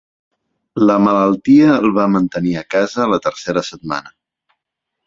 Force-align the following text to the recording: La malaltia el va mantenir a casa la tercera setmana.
La 0.89 0.95
malaltia 1.07 1.67
el 1.75 1.93
va 1.99 2.07
mantenir 2.17 2.57
a 2.63 2.67
casa 2.77 3.09
la 3.13 3.21
tercera 3.29 3.67
setmana. 3.71 4.17